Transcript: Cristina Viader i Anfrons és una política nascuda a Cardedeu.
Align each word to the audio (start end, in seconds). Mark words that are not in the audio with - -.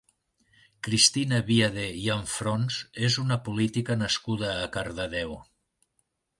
Cristina 0.87 1.41
Viader 1.49 1.85
i 1.99 2.07
Anfrons 2.15 2.79
és 3.11 3.21
una 3.27 3.39
política 3.51 4.01
nascuda 4.03 4.53
a 4.67 4.67
Cardedeu. 4.79 5.41